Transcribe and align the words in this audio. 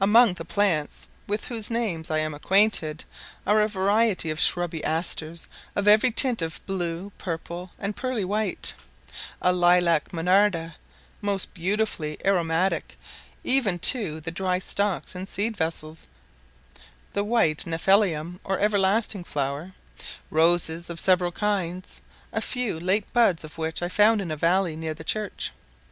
Among 0.00 0.34
the 0.34 0.44
plants 0.44 1.06
with 1.28 1.44
whose 1.44 1.70
names 1.70 2.10
I 2.10 2.18
am 2.18 2.34
acquainted 2.34 3.04
are 3.46 3.60
a 3.62 3.68
variety 3.68 4.28
of 4.28 4.40
shrubby 4.40 4.82
asters, 4.82 5.46
of 5.76 5.86
every 5.86 6.10
tint 6.10 6.42
of 6.42 6.60
blue, 6.66 7.12
purple, 7.18 7.70
and 7.78 7.94
pearly 7.94 8.24
white; 8.24 8.74
a 9.40 9.52
lilac 9.52 10.10
monarda, 10.12 10.74
most 11.20 11.54
delightfully 11.54 12.18
aromatic, 12.26 12.98
even 13.44 13.78
to 13.94 14.20
the 14.20 14.32
dry 14.32 14.58
stalks 14.58 15.14
and 15.14 15.28
seed 15.28 15.56
vessels; 15.56 16.08
the 17.12 17.22
white 17.22 17.58
gnaphalium 17.58 18.40
or 18.42 18.58
everlasting 18.58 19.22
flower; 19.22 19.72
roses 20.30 20.90
of 20.90 20.98
several 20.98 21.30
kinds, 21.30 22.00
a 22.32 22.40
few 22.40 22.80
late 22.80 23.12
buds 23.12 23.44
of 23.44 23.56
which 23.56 23.82
I 23.82 23.88
found 23.88 24.20
in 24.20 24.32
a 24.32 24.36
valley, 24.36 24.74
near 24.74 24.94
the 24.94 25.04
church. 25.04 25.52